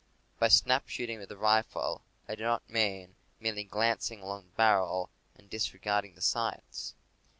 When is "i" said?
2.27-2.33